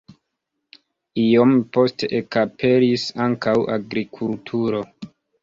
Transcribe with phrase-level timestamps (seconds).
[1.23, 4.83] Iom poste ekaperis ankaŭ agrikulturo.